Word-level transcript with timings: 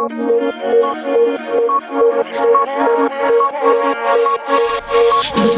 Быть 0.00 0.16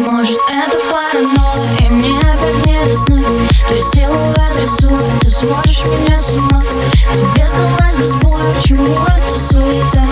может 0.01 0.41
это 0.51 0.79
паранойя 0.91 1.79
И 1.79 1.89
мне 1.89 2.19
опять 2.19 2.67
не 2.67 2.75
до 2.75 2.93
сна. 2.93 3.23
Твой 3.69 3.80
силуэт 3.80 4.57
рисует 4.59 5.20
Ты 5.20 5.30
сводишь 5.30 5.84
меня 5.84 6.19
с 6.19 6.30
ума. 6.34 6.61
Тебе 7.15 7.47
сдалась 7.47 7.97
без 7.97 8.12
боя 8.15 8.43
Почему 8.57 8.97
это 9.07 9.34
суета? 9.48 10.02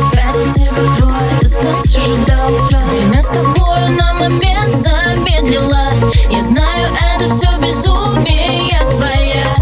Опять 0.00 0.36
от 0.36 0.54
тебя 0.54 0.82
кроет 0.96 1.42
Останься 1.42 2.00
же 2.00 2.14
до 2.14 2.34
утра. 2.46 2.80
Время 2.80 3.20
с 3.20 3.26
тобою 3.26 3.90
на 3.90 4.14
момент 4.14 4.74
замедлила 4.76 5.82
Я 6.30 6.42
знаю, 6.44 6.94
это 6.94 7.28
все 7.28 7.50
безумие 7.60 8.80
твоя 8.90 9.54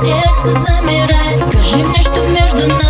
Сердце 0.00 0.52
замирает 0.52 1.34
Скажи 1.50 1.78
мне, 1.78 2.00
что 2.00 2.20
между 2.28 2.68
нами 2.68 2.87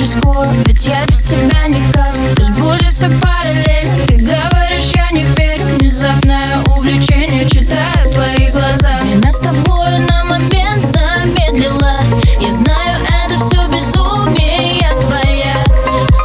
Опять 0.00 0.14
рискую 0.14 0.64
Ведь 0.64 0.86
я 0.86 1.04
без 1.06 1.22
тебя 1.22 1.60
никак. 1.68 2.14
Пусть 2.36 2.50
будет 2.52 2.92
все 2.92 3.08
параллельно. 3.20 4.06
Ты 4.06 4.16
говоришь, 4.16 4.92
я 4.94 5.04
не 5.12 5.24
верю. 5.36 5.76
Внезапное 5.78 6.62
увлечение. 6.64 7.48
Читаю 7.48 8.08
в 8.08 8.14
твоих 8.14 8.50
глазах. 8.50 9.02
Время 9.02 9.30
с 9.30 9.38
тобою 9.38 10.00
на 10.00 10.24
момент 10.24 10.76
замедлила 10.76 11.92
Я 12.40 12.52
знаю, 12.54 13.04
это 13.24 13.38
все 13.38 13.56
безумие 13.72 14.88
твоя 15.02 15.54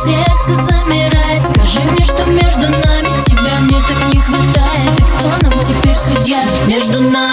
Сердце 0.03 0.56
замирает. 0.56 1.42
Скажи 1.53 1.81
мне, 1.92 2.03
что 2.03 2.26
между 2.26 2.70
нами 2.70 3.26
Тебя 3.26 3.59
мне 3.59 3.81
так 3.88 4.14
не 4.14 4.22
хватает. 4.22 5.00
И 5.00 5.02
кто 5.02 5.50
нам 5.50 5.59
теперь 5.62 5.96
судья? 5.96 6.46
Между 6.68 7.02
нами 7.02 7.25